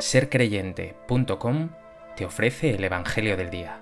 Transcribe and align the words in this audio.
sercreyente.com 0.00 1.70
te 2.16 2.24
ofrece 2.24 2.70
el 2.70 2.84
Evangelio 2.84 3.36
del 3.36 3.50
Día. 3.50 3.80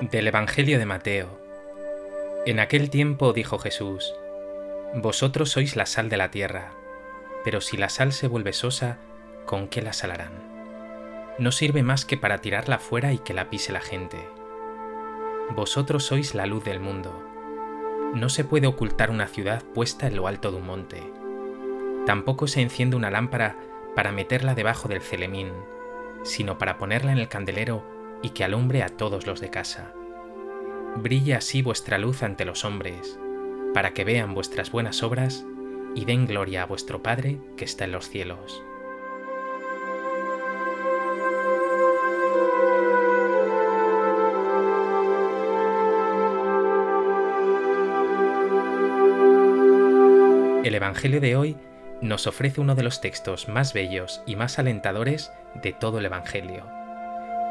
Del 0.00 0.28
Evangelio 0.28 0.78
de 0.78 0.86
Mateo. 0.86 1.40
En 2.46 2.60
aquel 2.60 2.90
tiempo 2.90 3.32
dijo 3.32 3.58
Jesús, 3.58 4.12
Vosotros 4.94 5.50
sois 5.50 5.76
la 5.76 5.86
sal 5.86 6.08
de 6.08 6.16
la 6.16 6.30
tierra, 6.30 6.72
pero 7.44 7.60
si 7.60 7.76
la 7.76 7.88
sal 7.88 8.12
se 8.12 8.28
vuelve 8.28 8.52
sosa, 8.52 8.98
¿con 9.46 9.68
qué 9.68 9.82
la 9.82 9.92
salarán? 9.92 10.53
No 11.38 11.52
sirve 11.52 11.82
más 11.82 12.04
que 12.04 12.16
para 12.16 12.40
tirarla 12.40 12.78
fuera 12.78 13.12
y 13.12 13.18
que 13.18 13.34
la 13.34 13.50
pise 13.50 13.72
la 13.72 13.80
gente. 13.80 14.28
Vosotros 15.54 16.04
sois 16.04 16.34
la 16.34 16.46
luz 16.46 16.64
del 16.64 16.80
mundo. 16.80 17.22
No 18.14 18.28
se 18.28 18.44
puede 18.44 18.66
ocultar 18.66 19.10
una 19.10 19.26
ciudad 19.26 19.62
puesta 19.62 20.06
en 20.06 20.16
lo 20.16 20.26
alto 20.26 20.50
de 20.50 20.58
un 20.58 20.66
monte. 20.66 21.02
Tampoco 22.06 22.46
se 22.46 22.60
enciende 22.60 22.96
una 22.96 23.10
lámpara 23.10 23.56
para 23.94 24.12
meterla 24.12 24.54
debajo 24.54 24.88
del 24.88 25.00
celemín, 25.00 25.52
sino 26.22 26.58
para 26.58 26.78
ponerla 26.78 27.12
en 27.12 27.18
el 27.18 27.28
candelero 27.28 27.84
y 28.22 28.30
que 28.30 28.44
alumbre 28.44 28.82
a 28.82 28.88
todos 28.88 29.26
los 29.26 29.40
de 29.40 29.50
casa. 29.50 29.92
Brilla 30.96 31.38
así 31.38 31.60
vuestra 31.62 31.98
luz 31.98 32.22
ante 32.22 32.44
los 32.44 32.64
hombres, 32.64 33.18
para 33.74 33.92
que 33.92 34.04
vean 34.04 34.34
vuestras 34.34 34.70
buenas 34.70 35.02
obras 35.02 35.44
y 35.94 36.04
den 36.04 36.26
gloria 36.26 36.62
a 36.62 36.66
vuestro 36.66 37.02
Padre 37.02 37.38
que 37.56 37.64
está 37.64 37.84
en 37.84 37.92
los 37.92 38.08
cielos. 38.08 38.63
El 50.64 50.74
Evangelio 50.74 51.20
de 51.20 51.36
hoy 51.36 51.58
nos 52.00 52.26
ofrece 52.26 52.58
uno 52.58 52.74
de 52.74 52.82
los 52.82 53.02
textos 53.02 53.48
más 53.48 53.74
bellos 53.74 54.22
y 54.24 54.34
más 54.34 54.58
alentadores 54.58 55.30
de 55.62 55.74
todo 55.74 55.98
el 55.98 56.06
Evangelio. 56.06 56.66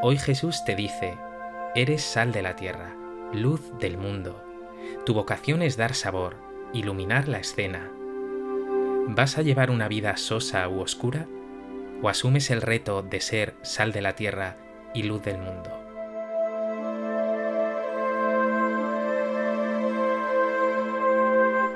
Hoy 0.02 0.18
Jesús 0.18 0.66
te 0.66 0.76
dice, 0.76 1.14
eres 1.76 2.02
sal 2.02 2.32
de 2.32 2.42
la 2.42 2.56
tierra, 2.56 2.96
luz 3.32 3.62
del 3.78 4.00
mundo. 4.00 4.44
Tu 5.06 5.14
vocación 5.14 5.62
es 5.62 5.78
dar 5.78 5.94
sabor, 5.94 6.38
iluminar 6.74 7.28
la 7.28 7.38
escena. 7.38 7.88
¿Vas 9.10 9.38
a 9.38 9.44
llevar 9.44 9.70
una 9.70 9.88
vida 9.88 10.18
sosa 10.18 10.68
u 10.68 10.80
oscura? 10.80 11.28
¿O 12.02 12.10
asumes 12.10 12.50
el 12.50 12.64
reto 12.64 13.04
de 13.04 13.22
ser 13.22 13.54
sal 13.62 13.92
de 13.92 14.02
la 14.02 14.16
tierra 14.16 14.58
y 14.96 15.04
luz 15.04 15.22
del 15.22 15.38
mundo? 15.38 15.83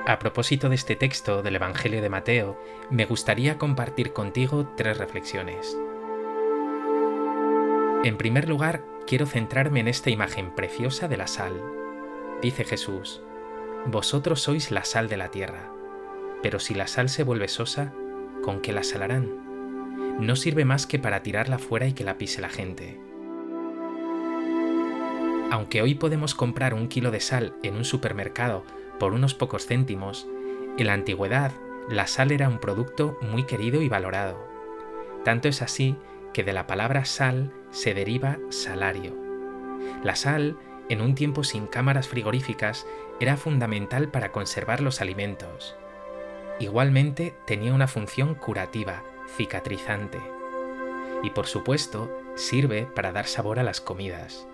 A 0.08 0.18
propósito 0.18 0.70
de 0.70 0.74
este 0.74 0.96
texto 0.96 1.42
del 1.42 1.56
Evangelio 1.56 2.00
de 2.00 2.08
Mateo, 2.08 2.58
me 2.88 3.04
gustaría 3.04 3.58
compartir 3.58 4.14
contigo 4.14 4.72
tres 4.74 4.96
reflexiones. 4.96 5.76
En 8.04 8.16
primer 8.16 8.48
lugar, 8.48 8.82
quiero 9.06 9.26
centrarme 9.26 9.80
en 9.80 9.88
esta 9.88 10.08
imagen 10.08 10.54
preciosa 10.54 11.08
de 11.08 11.18
la 11.18 11.26
sal. 11.26 11.62
Dice 12.40 12.64
Jesús, 12.64 13.20
Vosotros 13.84 14.40
sois 14.40 14.70
la 14.70 14.84
sal 14.84 15.10
de 15.10 15.18
la 15.18 15.30
tierra, 15.30 15.70
pero 16.42 16.58
si 16.58 16.72
la 16.72 16.86
sal 16.86 17.10
se 17.10 17.22
vuelve 17.22 17.48
sosa, 17.48 17.92
¿con 18.42 18.62
qué 18.62 18.72
la 18.72 18.84
salarán? 18.84 20.16
No 20.20 20.36
sirve 20.36 20.64
más 20.64 20.86
que 20.86 20.98
para 20.98 21.22
tirarla 21.22 21.58
fuera 21.58 21.86
y 21.86 21.92
que 21.92 22.04
la 22.04 22.16
pise 22.16 22.40
la 22.40 22.48
gente. 22.48 22.98
Aunque 25.50 25.82
hoy 25.82 25.96
podemos 25.96 26.34
comprar 26.34 26.72
un 26.72 26.88
kilo 26.88 27.10
de 27.10 27.20
sal 27.20 27.56
en 27.62 27.76
un 27.76 27.84
supermercado 27.84 28.64
por 28.98 29.12
unos 29.12 29.34
pocos 29.34 29.66
céntimos, 29.66 30.26
en 30.76 30.86
la 30.86 30.92
antigüedad 30.92 31.52
la 31.88 32.06
sal 32.06 32.32
era 32.32 32.48
un 32.48 32.58
producto 32.58 33.18
muy 33.22 33.44
querido 33.44 33.80
y 33.80 33.88
valorado. 33.88 34.46
Tanto 35.24 35.48
es 35.48 35.62
así 35.62 35.96
que 36.32 36.44
de 36.44 36.52
la 36.52 36.66
palabra 36.66 37.04
sal 37.04 37.52
se 37.70 37.94
deriva 37.94 38.38
salario. 38.50 39.16
La 40.04 40.14
sal, 40.14 40.58
en 40.88 41.00
un 41.00 41.14
tiempo 41.14 41.44
sin 41.44 41.66
cámaras 41.66 42.06
frigoríficas, 42.06 42.86
era 43.20 43.36
fundamental 43.36 44.08
para 44.10 44.32
conservar 44.32 44.80
los 44.80 45.00
alimentos. 45.00 45.76
Igualmente 46.60 47.34
tenía 47.46 47.72
una 47.72 47.88
función 47.88 48.34
curativa, 48.34 49.02
cicatrizante. 49.36 50.20
Y 51.22 51.30
por 51.30 51.46
supuesto, 51.46 52.10
sirve 52.36 52.86
para 52.86 53.12
dar 53.12 53.26
sabor 53.26 53.58
a 53.58 53.62
las 53.62 53.80
comidas. 53.80 54.46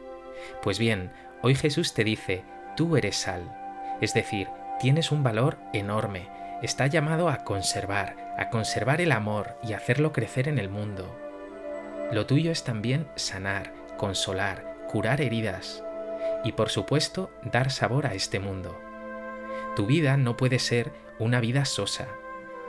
Pues 0.62 0.78
bien, 0.78 1.12
hoy 1.43 1.54
Jesús 1.54 1.94
te 1.94 2.04
dice, 2.04 2.44
tú 2.77 2.97
eres 2.97 3.16
sal 3.16 3.63
es 4.04 4.15
decir, 4.15 4.48
tienes 4.78 5.10
un 5.10 5.22
valor 5.22 5.59
enorme, 5.72 6.28
está 6.62 6.87
llamado 6.87 7.28
a 7.28 7.38
conservar, 7.38 8.34
a 8.38 8.50
conservar 8.50 9.00
el 9.00 9.12
amor 9.12 9.56
y 9.62 9.72
hacerlo 9.72 10.12
crecer 10.12 10.48
en 10.48 10.59
el 10.59 10.69
mundo. 10.69 11.19
Lo 12.12 12.26
tuyo 12.26 12.53
es 12.53 12.65
también 12.65 13.09
sanar, 13.16 13.72
consolar, 13.97 14.76
curar 14.88 15.20
heridas 15.20 15.82
y 16.44 16.53
por 16.53 16.69
supuesto 16.69 17.31
dar 17.42 17.70
sabor 17.70 18.06
a 18.06 18.15
este 18.15 18.41
mundo. 18.41 18.78
Tu 19.75 19.87
vida 19.87 20.16
no 20.16 20.36
puede 20.36 20.59
ser 20.59 20.92
una 21.19 21.41
vida 21.41 21.65
sosa. 21.65 22.09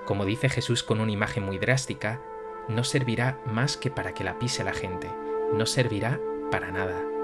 Como 0.05 0.25
dice 0.25 0.49
Jesús 0.49 0.83
con 0.83 1.01
una 1.01 1.11
imagen 1.11 1.43
muy 1.43 1.57
drástica, 1.57 2.21
no 2.69 2.83
servirá 2.83 3.39
más 3.45 3.77
que 3.77 3.91
para 3.91 4.13
que 4.13 4.23
la 4.23 4.39
pise 4.39 4.63
la 4.63 4.73
gente, 4.73 5.09
no 5.53 5.65
servirá 5.65 6.19
para 6.49 6.71
nada. 6.71 7.14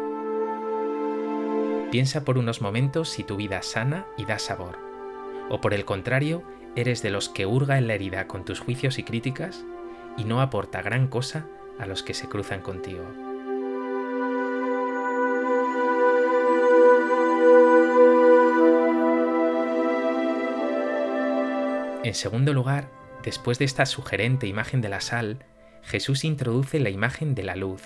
Piensa 1.91 2.23
por 2.23 2.37
unos 2.37 2.61
momentos 2.61 3.09
si 3.09 3.25
tu 3.25 3.35
vida 3.35 3.61
sana 3.63 4.07
y 4.17 4.23
da 4.23 4.39
sabor. 4.39 4.79
O 5.49 5.59
por 5.59 5.73
el 5.73 5.83
contrario, 5.83 6.41
eres 6.77 7.01
de 7.01 7.09
los 7.09 7.27
que 7.27 7.45
hurga 7.45 7.77
en 7.77 7.87
la 7.87 7.95
herida 7.95 8.27
con 8.27 8.45
tus 8.45 8.61
juicios 8.61 8.97
y 8.97 9.03
críticas 9.03 9.65
y 10.17 10.23
no 10.23 10.39
aporta 10.39 10.81
gran 10.81 11.09
cosa 11.09 11.47
a 11.79 11.85
los 11.85 12.01
que 12.01 12.13
se 12.13 12.29
cruzan 12.29 12.61
contigo. 12.61 13.03
En 22.05 22.15
segundo 22.15 22.53
lugar, 22.53 22.89
después 23.21 23.59
de 23.59 23.65
esta 23.65 23.85
sugerente 23.85 24.47
imagen 24.47 24.79
de 24.79 24.87
la 24.87 25.01
sal, 25.01 25.43
Jesús 25.83 26.23
introduce 26.23 26.79
la 26.79 26.89
imagen 26.89 27.35
de 27.35 27.43
la 27.43 27.57
luz. 27.57 27.83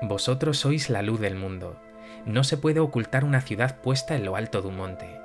Vosotros 0.00 0.56
sois 0.56 0.88
la 0.88 1.02
luz 1.02 1.20
del 1.20 1.34
mundo. 1.34 1.78
No 2.24 2.44
se 2.44 2.56
puede 2.56 2.80
ocultar 2.80 3.24
una 3.24 3.40
ciudad 3.40 3.80
puesta 3.80 4.16
en 4.16 4.24
lo 4.24 4.36
alto 4.36 4.62
de 4.62 4.68
un 4.68 4.76
monte. 4.76 5.20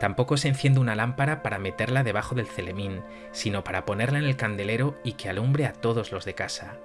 Tampoco 0.00 0.36
se 0.36 0.48
enciende 0.48 0.80
una 0.80 0.94
lámpara 0.94 1.42
para 1.42 1.58
meterla 1.58 2.02
debajo 2.02 2.34
del 2.34 2.46
celemín, 2.46 3.02
sino 3.32 3.64
para 3.64 3.84
ponerla 3.84 4.18
en 4.18 4.24
el 4.24 4.36
candelero 4.36 4.98
y 5.04 5.12
que 5.12 5.28
alumbre 5.28 5.66
a 5.66 5.72
todos 5.72 6.12
los 6.12 6.24
de 6.24 6.34
casa. 6.34 6.76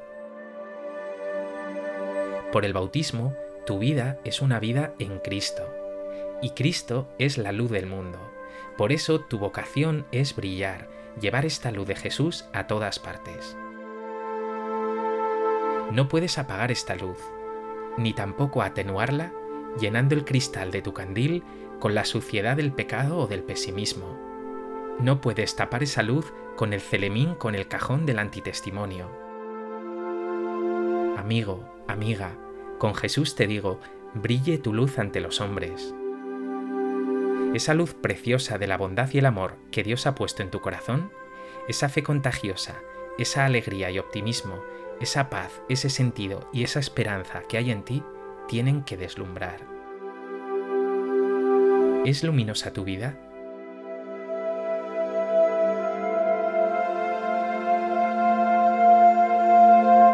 Por 2.52 2.66
el 2.66 2.74
bautismo, 2.74 3.36
tu 3.66 3.80
vida 3.80 4.18
es 4.24 4.42
una 4.42 4.60
vida 4.60 4.94
en 5.00 5.20
Cristo, 5.20 5.64
y 6.42 6.52
Cristo 6.52 7.08
es 7.20 7.38
la 7.38 7.52
luz 7.52 7.70
del 7.70 7.86
mundo. 7.86 8.20
Por 8.78 8.92
eso 8.92 9.20
tu 9.20 9.38
vocación 9.38 10.06
es 10.12 10.36
brillar, 10.36 10.88
llevar 11.20 11.46
esta 11.46 11.72
luz 11.72 11.88
de 11.88 11.96
Jesús 11.96 12.46
a 12.54 12.68
todas 12.68 12.98
partes. 12.98 13.58
No 15.92 16.08
puedes 16.08 16.38
apagar 16.38 16.72
esta 16.72 16.96
luz, 16.96 17.18
ni 17.98 18.14
tampoco 18.14 18.62
atenuarla 18.62 19.34
llenando 19.80 20.16
el 20.16 20.26
cristal 20.26 20.72
de 20.72 20.82
tu 20.82 20.94
candil 20.94 21.44
con 21.80 21.96
la 21.96 22.06
suciedad 22.06 22.58
del 22.58 22.72
pecado 22.72 23.18
o 23.18 23.28
del 23.28 23.44
pesimismo. 23.44 24.18
No 25.00 25.22
puedes 25.22 25.56
tapar 25.56 25.84
esa 25.84 26.04
luz 26.04 26.34
con 26.56 26.74
el 26.74 26.82
celemín 26.82 27.36
con 27.36 27.56
el 27.56 27.68
cajón 27.68 28.06
del 28.06 28.20
antitestimonio. 28.20 29.10
Amigo, 31.18 31.64
amiga, 31.88 32.38
con 32.78 32.96
Jesús 32.96 33.36
te 33.36 33.48
digo, 33.48 33.80
brille 34.14 34.58
tu 34.58 34.74
luz 34.74 35.00
ante 35.00 35.22
los 35.22 35.40
hombres. 35.42 35.94
Esa 37.54 37.74
luz 37.74 37.94
preciosa 37.94 38.58
de 38.58 38.68
la 38.68 38.78
bondad 38.78 39.10
y 39.12 39.20
el 39.20 39.26
amor 39.26 39.56
que 39.72 39.84
Dios 39.84 40.06
ha 40.06 40.16
puesto 40.16 40.44
en 40.44 40.52
tu 40.52 40.60
corazón, 40.62 41.12
esa 41.68 41.90
fe 41.90 42.04
contagiosa, 42.04 42.76
esa 43.18 43.46
alegría 43.46 43.90
y 43.92 44.00
optimismo, 44.00 44.62
esa 45.00 45.30
paz, 45.30 45.62
ese 45.70 45.90
sentido 45.90 46.50
y 46.52 46.64
esa 46.64 46.80
esperanza 46.80 47.42
que 47.48 47.58
hay 47.58 47.72
en 47.72 47.84
ti, 47.84 48.04
tienen 48.48 48.84
que 48.84 48.98
deslumbrar. 48.98 49.60
¿Es 52.06 52.24
luminosa 52.24 52.74
tu 52.74 52.84
vida? 52.84 53.18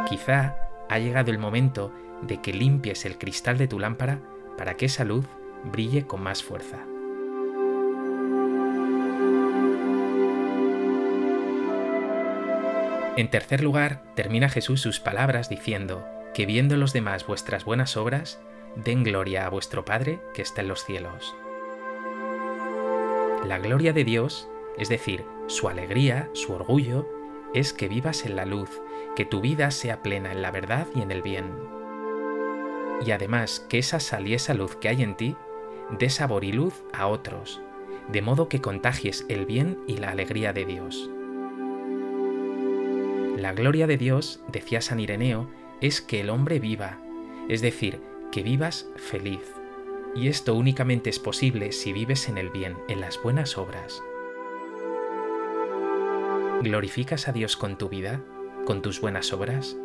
Quizá 0.09 0.55
ha 0.89 0.99
llegado 0.99 1.31
el 1.31 1.39
momento 1.39 1.91
de 2.21 2.41
que 2.41 2.53
limpies 2.53 3.05
el 3.05 3.17
cristal 3.17 3.57
de 3.57 3.67
tu 3.67 3.79
lámpara 3.79 4.21
para 4.57 4.75
que 4.75 4.85
esa 4.85 5.03
luz 5.03 5.25
brille 5.63 6.05
con 6.05 6.21
más 6.21 6.43
fuerza. 6.43 6.85
En 13.17 13.29
tercer 13.29 13.63
lugar, 13.63 14.03
termina 14.15 14.50
Jesús 14.50 14.81
sus 14.81 15.00
palabras 15.00 15.47
diciendo, 15.47 16.06
que 16.33 16.45
viendo 16.45 16.75
los 16.75 16.91
demás 16.91 17.25
vuestras 17.25 17.63
buenas 17.63 17.95
obras, 17.95 18.41
den 18.75 19.03
gloria 19.03 19.45
a 19.45 19.50
vuestro 19.50 19.85
Padre 19.85 20.19
que 20.33 20.41
está 20.41 20.62
en 20.62 20.67
los 20.67 20.83
cielos. 20.83 21.33
La 23.45 23.57
gloria 23.57 23.94
de 23.94 24.03
Dios, 24.03 24.50
es 24.77 24.89
decir, 24.89 25.23
su 25.47 25.69
alegría, 25.69 26.29
su 26.33 26.51
orgullo, 26.51 27.07
es 27.53 27.71
que 27.71 27.88
vivas 27.88 28.25
en 28.25 28.35
la 28.35 28.44
luz, 28.44 28.81
que 29.15 29.23
tu 29.23 29.39
vida 29.39 29.71
sea 29.71 30.01
plena 30.03 30.33
en 30.33 30.41
la 30.41 30.51
verdad 30.51 30.88
y 30.94 31.01
en 31.01 31.12
el 31.12 31.21
bien. 31.21 31.53
Y 33.06 33.12
además 33.12 33.65
que 33.69 33.77
esa 33.77 34.01
sal 34.01 34.27
y 34.27 34.33
esa 34.33 34.53
luz 34.53 34.75
que 34.75 34.89
hay 34.89 35.03
en 35.03 35.15
ti 35.15 35.38
dé 35.97 36.09
sabor 36.09 36.44
y 36.44 36.51
luz 36.51 36.83
a 36.91 37.07
otros, 37.07 37.62
de 38.09 38.21
modo 38.21 38.50
que 38.50 38.59
contagies 38.59 39.25
el 39.29 39.45
bien 39.45 39.79
y 39.88 39.97
la 39.97 40.09
alegría 40.09 40.51
de 40.51 40.65
Dios. 40.65 41.09
La 43.37 43.51
gloria 43.51 43.85
de 43.85 43.97
Dios, 43.97 44.39
decía 44.47 44.79
San 44.79 45.01
Ireneo, 45.01 45.49
es 45.81 45.99
que 45.99 46.21
el 46.21 46.29
hombre 46.29 46.59
viva, 46.59 46.99
es 47.49 47.61
decir, 47.61 47.99
que 48.31 48.43
vivas 48.43 48.87
feliz. 48.95 49.41
Y 50.15 50.29
esto 50.29 50.55
únicamente 50.55 51.09
es 51.09 51.19
posible 51.19 51.73
si 51.73 51.91
vives 51.91 52.29
en 52.29 52.37
el 52.37 52.49
bien, 52.49 52.77
en 52.87 53.01
las 53.01 53.21
buenas 53.21 53.57
obras. 53.57 54.01
¿Glorificas 56.61 57.27
a 57.27 57.33
Dios 57.33 57.57
con 57.57 57.77
tu 57.77 57.89
vida, 57.89 58.21
con 58.65 58.81
tus 58.81 59.01
buenas 59.01 59.33
obras? 59.33 59.75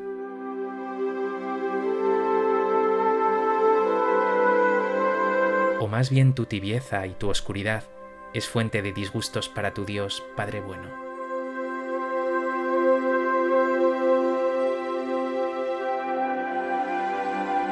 ¿O 5.80 5.88
más 5.88 6.08
bien 6.10 6.36
tu 6.36 6.46
tibieza 6.46 7.04
y 7.08 7.14
tu 7.14 7.28
oscuridad 7.28 7.82
es 8.32 8.48
fuente 8.48 8.80
de 8.80 8.92
disgustos 8.92 9.48
para 9.48 9.74
tu 9.74 9.84
Dios, 9.84 10.22
Padre 10.36 10.60
bueno? 10.60 11.09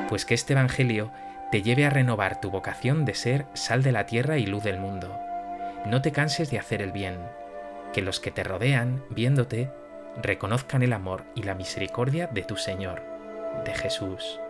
Pues 0.09 0.25
que 0.25 0.35
este 0.35 0.55
Evangelio 0.55 1.13
te 1.53 1.63
lleve 1.63 1.87
a 1.87 1.91
renovar 1.91 2.41
tu 2.41 2.51
vocación 2.51 3.05
de 3.05 3.15
ser 3.15 3.47
sal 3.55 3.83
de 3.83 3.93
la 3.93 4.07
tierra 4.07 4.39
y 4.39 4.47
luz 4.47 4.65
del 4.65 4.79
mundo. 4.79 5.17
No 5.87 6.03
te 6.03 6.13
canses 6.13 6.51
de 6.51 6.59
hacer 6.59 6.83
el 6.83 6.93
bien, 6.93 7.19
que 7.93 8.03
los 8.03 8.21
que 8.21 8.31
te 8.31 8.43
rodean, 8.43 9.05
viéndote, 9.11 9.71
reconozcan 10.21 10.83
el 10.83 10.93
amor 10.93 11.25
y 11.35 11.43
la 11.43 11.55
misericordia 11.55 12.27
de 12.27 12.43
tu 12.43 12.57
Señor, 12.57 13.03
de 13.65 13.75
Jesús. 13.75 14.41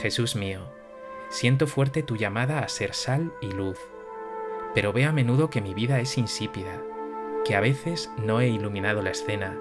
Jesús 0.00 0.36
mío, 0.36 0.72
siento 1.30 1.66
fuerte 1.66 2.02
tu 2.02 2.16
llamada 2.16 2.60
a 2.60 2.68
ser 2.68 2.94
sal 2.94 3.32
y 3.40 3.46
luz, 3.46 3.78
pero 4.74 4.92
veo 4.92 5.08
a 5.08 5.12
menudo 5.12 5.50
que 5.50 5.62
mi 5.62 5.72
vida 5.72 6.00
es 6.00 6.18
insípida, 6.18 6.80
que 7.44 7.56
a 7.56 7.60
veces 7.60 8.10
no 8.18 8.40
he 8.40 8.48
iluminado 8.48 9.02
la 9.02 9.10
escena, 9.10 9.56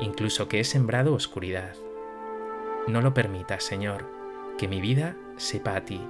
incluso 0.00 0.48
que 0.48 0.60
he 0.60 0.64
sembrado 0.64 1.14
oscuridad. 1.14 1.74
No 2.86 3.00
lo 3.00 3.14
permitas, 3.14 3.64
Señor, 3.64 4.06
que 4.58 4.68
mi 4.68 4.80
vida 4.80 5.16
sepa 5.36 5.76
a 5.76 5.84
ti, 5.84 6.00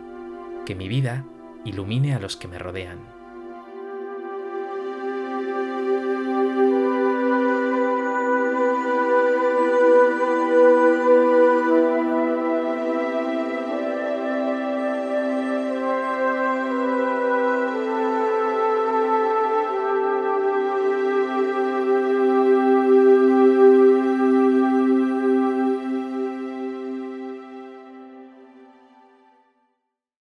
que 0.64 0.74
mi 0.74 0.88
vida 0.88 1.24
ilumine 1.64 2.14
a 2.14 2.20
los 2.20 2.36
que 2.36 2.48
me 2.48 2.58
rodean. 2.58 3.15